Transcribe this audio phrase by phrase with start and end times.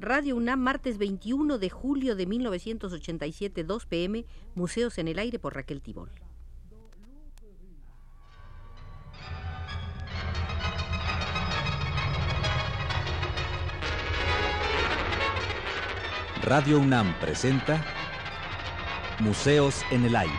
[0.00, 4.24] Radio UNAM, martes 21 de julio de 1987, 2 pm,
[4.54, 6.08] Museos en el Aire por Raquel Tibol.
[16.42, 17.84] Radio UNAM presenta
[19.18, 20.32] Museos en el Aire.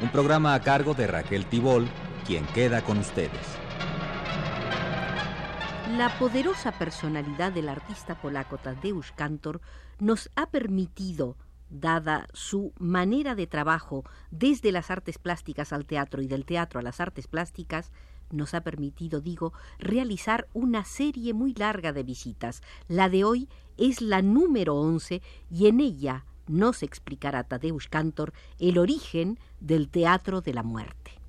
[0.00, 1.86] Un programa a cargo de Raquel Tibol,
[2.26, 3.59] quien queda con ustedes.
[5.96, 9.60] La poderosa personalidad del artista polaco Tadeusz Kantor
[9.98, 11.36] nos ha permitido,
[11.68, 16.82] dada su manera de trabajo desde las artes plásticas al teatro y del teatro a
[16.84, 17.90] las artes plásticas,
[18.30, 22.62] nos ha permitido, digo, realizar una serie muy larga de visitas.
[22.86, 28.78] La de hoy es la número 11 y en ella nos explicará Tadeusz Kantor el
[28.78, 31.19] origen del teatro de la muerte.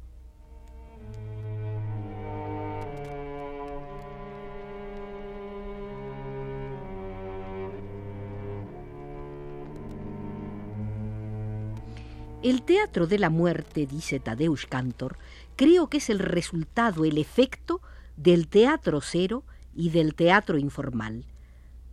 [12.44, 15.16] El teatro de la muerte, dice Tadeusz Kantor,
[15.56, 17.82] creo que es el resultado, el efecto
[18.18, 19.44] del teatro cero
[19.76, 21.28] y del teatro informal,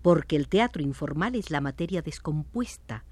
[0.00, 3.05] porque el teatro informal es la materia descompuesta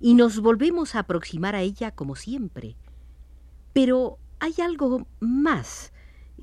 [0.00, 2.74] y nos volvemos a aproximar a ella como siempre.
[3.72, 5.92] Pero hay algo más.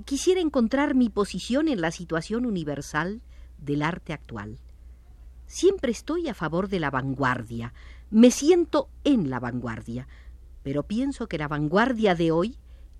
[0.06, 3.22] Quisiera encontrar mi posición en la situación universal
[3.58, 4.60] del arte actual.
[5.46, 7.74] Siempre estoy a favor de la vanguardia,
[8.12, 10.06] me siento en la vanguardia,
[10.64, 12.58] pero pienso que la vanguardia de hoy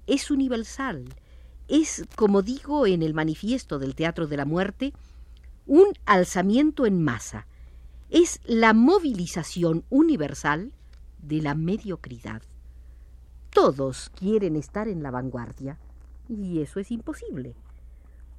[0.08, 1.14] es universal.
[1.68, 4.94] Es, como digo en el manifiesto del Teatro de la Muerte,
[5.68, 7.46] un alzamiento en masa.
[8.10, 10.72] Es la movilización universal
[11.22, 12.42] de la mediocridad.
[13.50, 15.78] Todos quieren estar en la vanguardia,
[16.30, 17.54] y eso es imposible.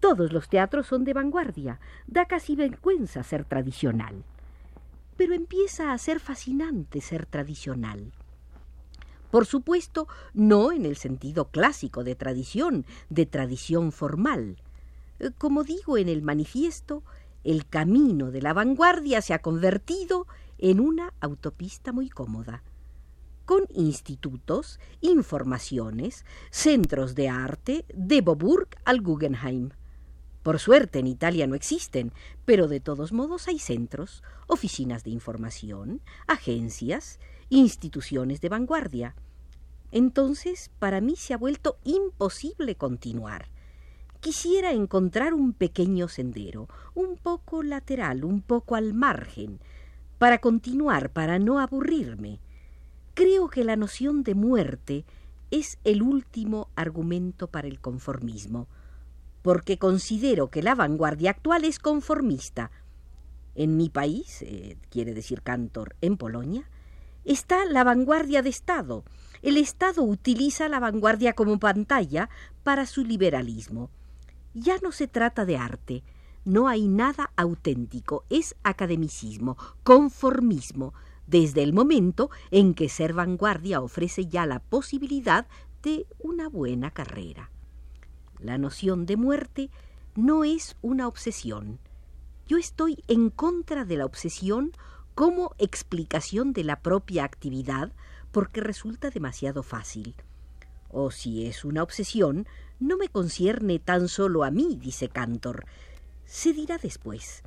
[0.00, 4.24] Todos los teatros son de vanguardia, da casi vergüenza ser tradicional
[5.22, 8.10] pero empieza a ser fascinante ser tradicional.
[9.30, 14.56] Por supuesto, no en el sentido clásico de tradición, de tradición formal.
[15.20, 17.05] Eh, como digo en el manifiesto,
[17.44, 20.27] el camino de la vanguardia se ha convertido
[20.58, 22.64] en una autopista muy cómoda,
[23.44, 29.70] con institutos, informaciones, centros de arte, de Boburg al Guggenheim.
[30.42, 32.13] Por suerte en Italia no existen,
[32.45, 39.14] pero de todos modos hay centros, oficinas de información, agencias, instituciones de vanguardia.
[39.92, 43.51] Entonces, para mí se ha vuelto imposible continuar.
[44.20, 49.61] Quisiera encontrar un pequeño sendero, un poco lateral, un poco al margen,
[50.19, 52.41] para continuar, para no aburrirme.
[53.14, 55.05] Creo que la noción de muerte
[55.53, 58.67] es el último argumento para el conformismo
[59.42, 62.70] porque considero que la vanguardia actual es conformista.
[63.55, 66.70] En mi país, eh, quiere decir Cantor, en Polonia,
[67.25, 69.05] está la vanguardia de Estado.
[69.42, 72.30] El Estado utiliza la vanguardia como pantalla
[72.63, 73.91] para su liberalismo.
[74.55, 76.03] Ya no se trata de arte,
[76.45, 80.95] no hay nada auténtico, es academicismo, conformismo,
[81.27, 85.47] desde el momento en que ser vanguardia ofrece ya la posibilidad
[85.83, 87.51] de una buena carrera.
[88.42, 89.70] La noción de muerte
[90.17, 91.79] no es una obsesión.
[92.48, 94.73] Yo estoy en contra de la obsesión
[95.14, 97.92] como explicación de la propia actividad
[98.33, 100.17] porque resulta demasiado fácil.
[100.91, 102.48] O si es una obsesión,
[102.80, 105.64] no me concierne tan solo a mí, dice Cantor.
[106.24, 107.45] Se dirá después.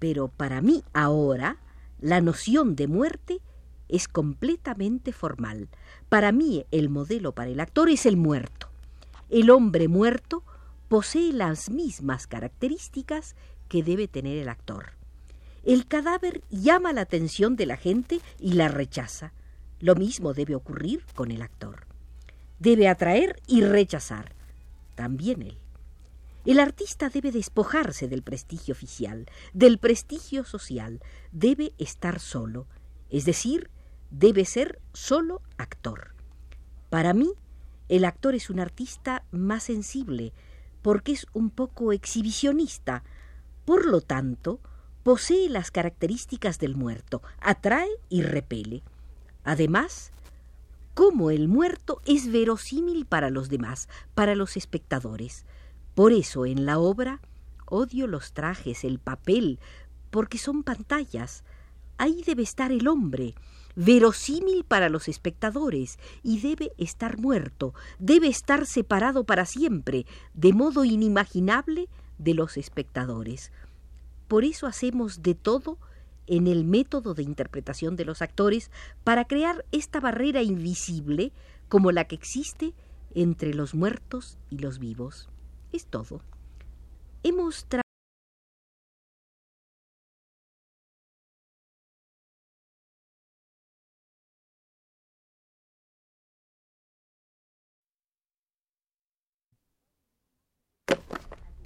[0.00, 1.58] Pero para mí ahora,
[2.00, 3.40] la noción de muerte
[3.88, 5.68] es completamente formal.
[6.08, 8.69] Para mí el modelo para el actor es el muerto.
[9.30, 10.42] El hombre muerto
[10.88, 13.36] posee las mismas características
[13.68, 14.94] que debe tener el actor.
[15.62, 19.32] El cadáver llama la atención de la gente y la rechaza.
[19.78, 21.86] Lo mismo debe ocurrir con el actor.
[22.58, 24.34] Debe atraer y rechazar.
[24.96, 25.58] También él.
[26.44, 31.00] El artista debe despojarse del prestigio oficial, del prestigio social,
[31.30, 32.66] debe estar solo,
[33.10, 33.70] es decir,
[34.10, 36.14] debe ser solo actor.
[36.88, 37.34] Para mí,
[37.90, 40.32] el actor es un artista más sensible,
[40.80, 43.02] porque es un poco exhibicionista.
[43.64, 44.60] Por lo tanto,
[45.02, 48.84] posee las características del muerto, atrae y repele.
[49.42, 50.12] Además,
[50.94, 55.44] como el muerto es verosímil para los demás, para los espectadores.
[55.96, 57.20] Por eso en la obra
[57.66, 59.58] odio los trajes, el papel,
[60.10, 61.42] porque son pantallas.
[61.98, 63.34] Ahí debe estar el hombre,
[63.76, 70.84] verosímil para los espectadores, y debe estar muerto, debe estar separado para siempre, de modo
[70.84, 71.88] inimaginable
[72.18, 73.52] de los espectadores.
[74.28, 75.78] Por eso hacemos de todo
[76.26, 78.70] en el método de interpretación de los actores
[79.02, 81.32] para crear esta barrera invisible
[81.68, 82.72] como la que existe
[83.14, 85.28] entre los muertos y los vivos.
[85.72, 86.20] Es todo.
[87.22, 87.66] Hemos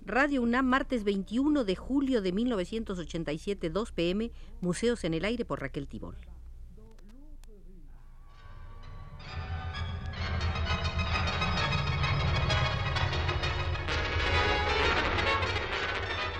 [0.06, 4.30] Radio UNAM, martes 21 de julio de 1987, 2 pm,
[4.60, 6.14] Museos en el Aire por Raquel Tibol.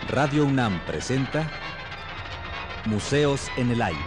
[0.08, 1.50] Radio UNAM presenta
[2.84, 3.98] Museos en el Aire.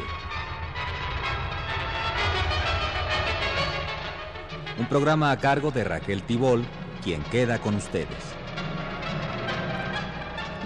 [4.77, 6.63] Un programa a cargo de Raquel Tibol,
[7.04, 8.37] quien queda con ustedes.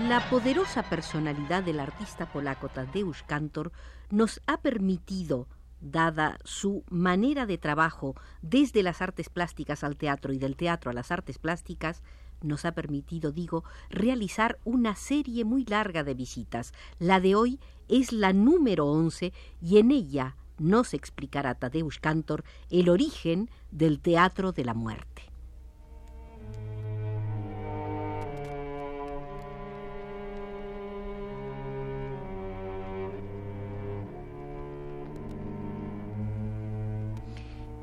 [0.07, 3.71] La poderosa personalidad del artista polaco Tadeusz Kantor
[4.09, 5.47] nos ha permitido,
[5.79, 10.93] dada su manera de trabajo desde las artes plásticas al teatro y del teatro a
[10.95, 12.01] las artes plásticas,
[12.41, 16.73] nos ha permitido, digo, realizar una serie muy larga de visitas.
[16.97, 19.31] La de hoy es la número 11
[19.61, 25.30] y en ella nos explicará Tadeusz Kantor el origen del teatro de la muerte.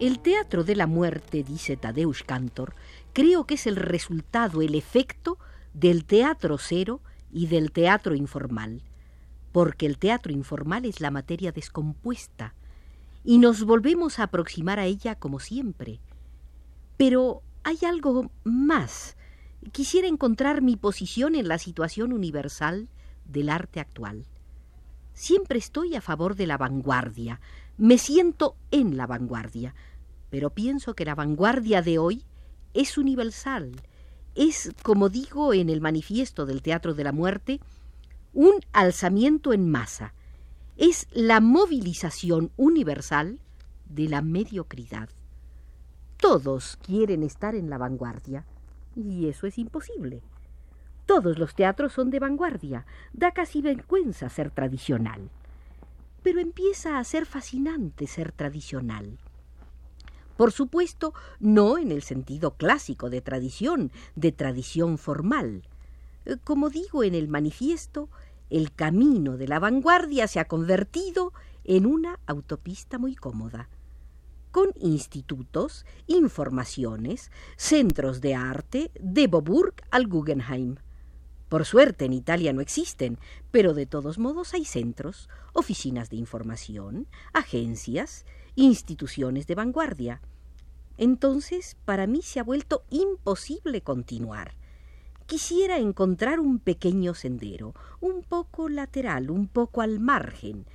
[0.01, 2.73] El teatro de la muerte, dice Tadeusz Kantor,
[3.13, 5.39] creo que es el resultado, el efecto
[5.75, 7.01] del teatro cero
[7.33, 8.85] y del teatro informal,
[9.51, 12.55] porque el teatro informal es la materia descompuesta
[13.25, 15.99] y nos volvemos a aproximar a ella como siempre.
[16.97, 19.17] Pero hay algo más.
[19.73, 22.89] Quisiera encontrar mi posición en la situación universal
[23.25, 24.27] del arte actual.
[25.13, 27.41] Siempre estoy a favor de la vanguardia,
[27.79, 29.73] me siento en la vanguardia,
[30.31, 32.25] pero pienso que la vanguardia de hoy
[32.75, 33.81] es universal.
[34.35, 37.61] Es, como digo en el manifiesto del Teatro de la Muerte,
[38.35, 40.13] un alzamiento en masa.
[40.77, 43.41] Es la movilización universal
[43.89, 45.09] de la mediocridad.
[46.17, 48.45] Todos quieren estar en la vanguardia,
[48.97, 50.21] y eso es imposible.
[51.07, 55.31] Todos los teatros son de vanguardia, da casi vergüenza ser tradicional
[56.23, 59.19] pero empieza a ser fascinante ser tradicional.
[60.37, 65.65] Por supuesto, no en el sentido clásico de tradición, de tradición formal.
[66.25, 68.09] Eh, como digo en el manifiesto,
[68.49, 71.33] el camino de la vanguardia se ha convertido
[71.65, 73.69] en una autopista muy cómoda,
[74.53, 80.77] con institutos, informaciones, centros de arte, de Boburg al Guggenheim.
[81.49, 83.19] Por suerte en Italia no existen,
[83.51, 90.21] pero de todos modos hay centros, oficinas de información, agencias, instituciones de vanguardia.
[90.99, 94.57] Entonces, para mí se ha vuelto imposible continuar.
[95.27, 100.67] Quisiera encontrar un pequeño sendero, un poco lateral, un poco al margen,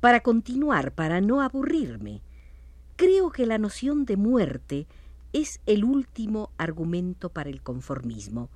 [0.00, 2.22] para continuar, para no aburrirme.
[2.96, 4.86] Creo que la noción de muerte
[5.34, 8.48] es el último argumento para el conformismo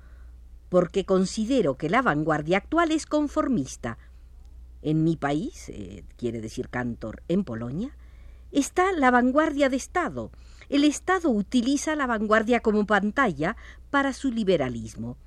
[0.69, 3.97] porque considero que la vanguardia actual es conformista.
[4.81, 7.97] En mi país, eh, quiere decir Cantor, en Polonia,
[8.51, 10.31] está la vanguardia de Estado.
[10.69, 13.57] El Estado utiliza la vanguardia como pantalla
[13.89, 15.17] para su liberalismo.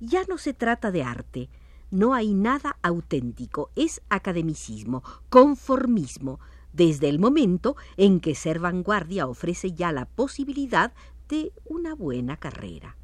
[0.00, 1.48] Ya no se trata de arte,
[1.90, 6.38] no hay nada auténtico, es academicismo, conformismo,
[6.72, 10.92] desde el momento en que ser vanguardia ofrece ya la posibilidad
[11.28, 12.97] de una buena carrera.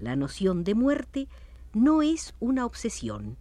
[0.00, 1.28] La noción de muerte
[1.74, 3.36] no es una obsesión.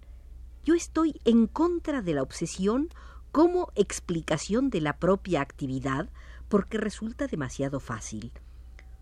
[0.66, 2.90] Yo estoy en contra de la obsesión
[3.32, 6.10] como explicación de la propia actividad
[6.50, 8.34] porque resulta demasiado fácil.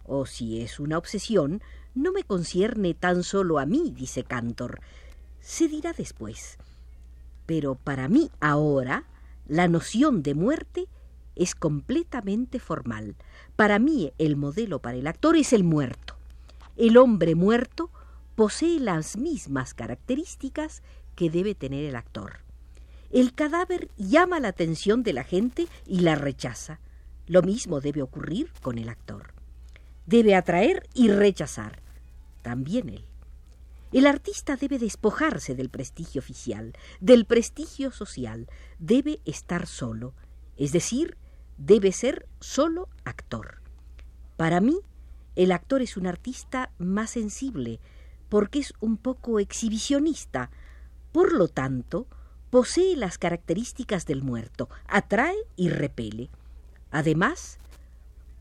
[0.05, 1.63] O si es una obsesión,
[1.95, 4.79] no me concierne tan solo a mí, dice Cantor.
[5.39, 6.59] Se dirá después.
[7.47, 9.05] Pero para mí ahora,
[9.47, 10.87] la noción de muerte
[11.35, 13.15] es completamente formal.
[13.55, 16.16] Para mí el modelo para el actor es el muerto.
[16.77, 17.89] El hombre muerto
[18.36, 20.84] posee las mismas características
[21.15, 22.41] que debe tener el actor.
[23.10, 26.79] El cadáver llama la atención de la gente y la rechaza.
[27.25, 29.34] Lo mismo debe ocurrir con el actor.
[30.05, 31.81] Debe atraer y rechazar.
[32.43, 33.05] También él.
[33.91, 40.13] El artista debe despojarse del prestigio oficial, del prestigio social, debe estar solo,
[40.57, 41.17] es decir,
[41.57, 43.62] debe ser solo actor.
[44.36, 44.81] Para mí,
[45.38, 47.79] el actor es un artista más sensible,
[48.27, 50.50] porque es un poco exhibicionista,
[51.12, 52.08] por lo tanto,
[52.50, 56.32] posee las características del muerto, atrae y repele.
[56.89, 57.60] Además,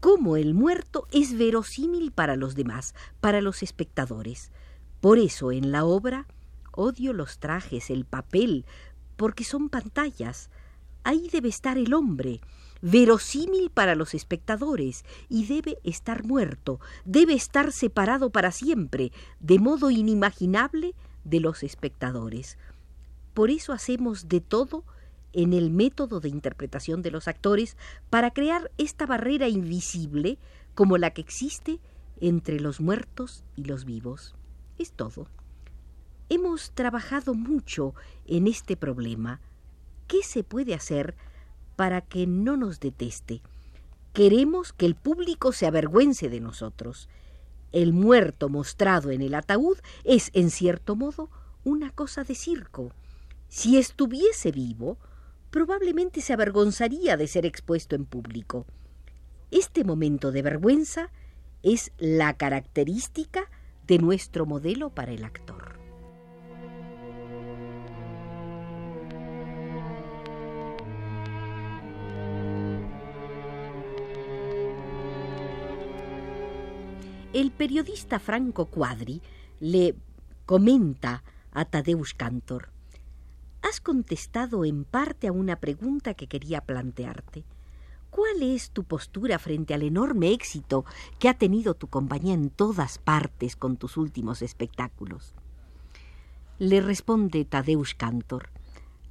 [0.01, 4.51] como el muerto es verosímil para los demás, para los espectadores.
[5.03, 6.27] Por eso en la obra
[6.73, 8.65] odio los trajes, el papel,
[9.17, 10.49] porque son pantallas.
[11.05, 12.41] Ahí debe estar el hombre,
[12.87, 19.91] verosímil para los espectadores, y debe estar muerto, debe estar separado para siempre, de modo
[19.91, 22.59] inimaginable de los espectadores.
[23.35, 24.85] Por eso hacemos de todo
[25.33, 27.77] en el método de interpretación de los actores
[28.09, 30.39] para crear esta barrera invisible
[30.77, 31.81] como la que existe
[32.21, 34.37] entre los muertos y los vivos.
[34.79, 35.27] Es todo.
[36.29, 37.95] Hemos trabajado mucho
[38.27, 39.41] en este problema.
[40.07, 41.17] ¿Qué se puede hacer
[41.77, 43.43] para que no nos deteste?
[44.13, 47.09] Queremos que el público se avergüence de nosotros.
[47.73, 51.29] El muerto mostrado en el ataúd es, en cierto modo,
[51.65, 52.93] una cosa de circo.
[53.49, 54.97] Si estuviese vivo,
[55.51, 58.67] probablemente se avergonzaría de ser expuesto en público.
[59.51, 61.11] Este momento de vergüenza
[61.63, 63.51] es la característica
[63.87, 65.76] de nuestro modelo para el actor.
[77.37, 79.21] El periodista Franco Quadri
[79.61, 79.95] le
[80.47, 82.71] comenta a Tadeusz Cantor
[83.61, 87.45] has contestado en parte a una pregunta que quería plantearte.
[88.09, 90.87] ¿Cuál es tu postura frente al enorme éxito
[91.19, 95.35] que ha tenido tu compañía en todas partes con tus últimos espectáculos?
[96.59, 98.49] Le responde Tadeusz Cantor.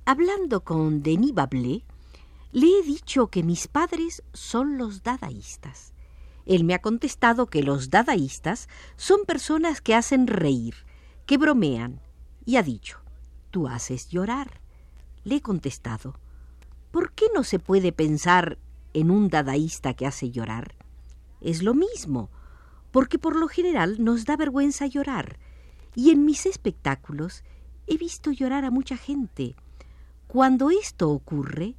[0.03, 1.83] Hablando con Denis Bablé,
[2.53, 5.94] le he dicho que mis padres son los dadaístas.
[6.45, 10.75] Él me ha contestado que los dadaístas son personas que hacen reír,
[11.25, 12.01] que bromean,
[12.45, 12.99] y ha dicho,
[13.51, 14.61] tú haces llorar.
[15.23, 16.15] Le he contestado,
[16.91, 18.59] ¿por qué no se puede pensar
[18.93, 20.75] en un dadaísta que hace llorar?
[21.41, 22.29] Es lo mismo,
[22.91, 25.39] porque por lo general nos da vergüenza llorar,
[25.95, 27.43] y en mis espectáculos
[27.87, 29.55] he visto llorar a mucha gente.
[30.27, 31.75] Cuando esto ocurre,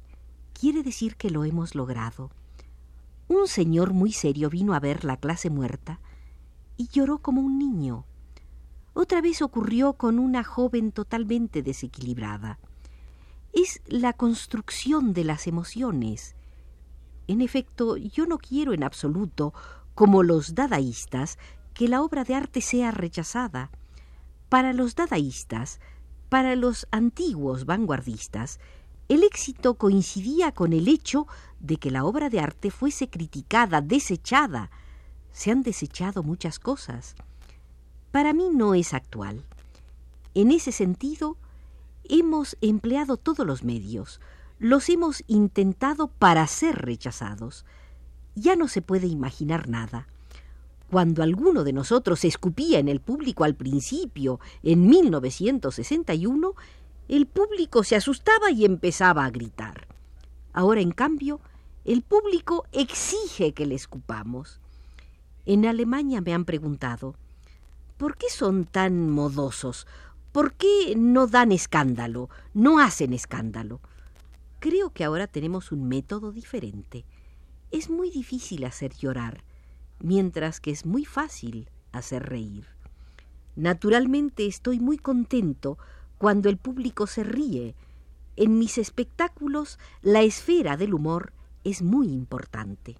[0.53, 2.31] quiere decir que lo hemos logrado.
[3.27, 5.99] Un señor muy serio vino a ver la clase muerta
[6.77, 8.05] y lloró como un niño.
[8.93, 12.59] Otra vez ocurrió con una joven totalmente desequilibrada.
[13.51, 16.35] Es la construcción de las emociones.
[17.27, 19.53] En efecto, yo no quiero en absoluto,
[19.93, 21.37] como los dadaístas,
[21.73, 23.71] que la obra de arte sea rechazada.
[24.47, 25.81] Para los dadaístas,
[26.29, 28.59] para los antiguos vanguardistas,
[29.09, 31.27] el éxito coincidía con el hecho
[31.59, 34.69] de que la obra de arte fuese criticada, desechada.
[35.31, 37.15] Se han desechado muchas cosas
[38.17, 39.43] para mí no es actual.
[40.33, 41.37] En ese sentido,
[42.09, 44.19] hemos empleado todos los medios,
[44.57, 47.63] los hemos intentado para ser rechazados.
[48.33, 50.07] Ya no se puede imaginar nada.
[50.89, 56.55] Cuando alguno de nosotros escupía en el público al principio, en 1961,
[57.07, 59.87] el público se asustaba y empezaba a gritar.
[60.53, 61.39] Ahora, en cambio,
[61.85, 64.59] el público exige que le escupamos.
[65.45, 67.15] En Alemania me han preguntado,
[67.97, 69.87] ¿Por qué son tan modosos?
[70.31, 72.29] ¿Por qué no dan escándalo?
[72.53, 73.79] No hacen escándalo.
[74.59, 77.05] Creo que ahora tenemos un método diferente.
[77.71, 79.43] Es muy difícil hacer llorar,
[79.99, 82.67] mientras que es muy fácil hacer reír.
[83.55, 85.79] Naturalmente estoy muy contento
[86.17, 87.75] cuando el público se ríe.
[88.35, 91.33] En mis espectáculos la esfera del humor
[91.63, 92.95] es muy importante.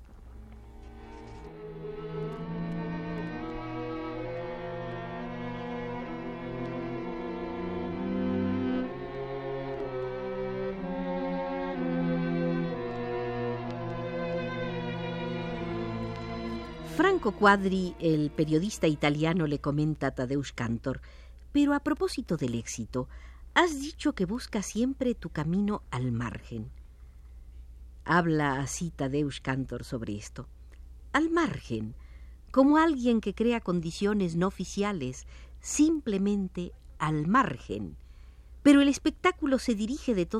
[16.97, 20.99] Franco Quadri, el periodista italiano, le comenta a Tadeusz Cantor,
[21.57, 23.09] pero a propósito del éxito,
[23.55, 26.69] has dicho que buscas siempre tu camino al margen.
[28.05, 30.47] Habla así Tadeusz Cantor sobre esto.
[31.13, 31.95] Al margen,
[32.51, 35.25] como alguien que crea condiciones no oficiales,
[35.59, 37.97] simplemente al margen.
[38.61, 40.35] Pero el espectáculo se dirige de todo